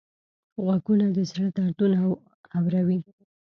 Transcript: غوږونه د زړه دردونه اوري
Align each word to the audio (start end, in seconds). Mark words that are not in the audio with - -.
غوږونه 0.63 1.05
د 1.15 1.17
زړه 1.29 1.47
دردونه 1.57 1.97
اوري 2.57 2.97